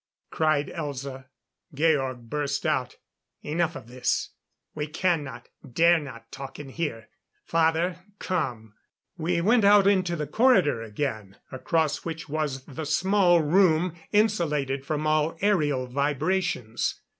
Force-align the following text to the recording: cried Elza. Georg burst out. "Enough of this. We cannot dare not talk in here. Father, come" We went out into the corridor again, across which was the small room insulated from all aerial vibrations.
cried 0.31 0.65
Elza. 0.69 1.25
Georg 1.75 2.27
burst 2.27 2.65
out. 2.65 2.95
"Enough 3.43 3.75
of 3.75 3.87
this. 3.87 4.31
We 4.73 4.87
cannot 4.87 5.49
dare 5.73 5.99
not 5.99 6.31
talk 6.31 6.57
in 6.59 6.69
here. 6.69 7.07
Father, 7.45 7.99
come" 8.17 8.73
We 9.25 9.41
went 9.41 9.63
out 9.63 9.85
into 9.85 10.15
the 10.15 10.25
corridor 10.25 10.81
again, 10.81 11.37
across 11.51 12.03
which 12.03 12.27
was 12.27 12.65
the 12.65 12.87
small 12.87 13.41
room 13.41 13.93
insulated 14.11 14.87
from 14.87 15.05
all 15.05 15.37
aerial 15.39 15.85
vibrations. 15.85 16.99